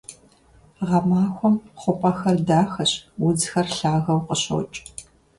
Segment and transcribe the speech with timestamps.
[0.87, 2.91] Гъэмахуэм хъупӀэхэр дахэщ,
[3.25, 4.77] удзхэр лъагэу къыщокӀ.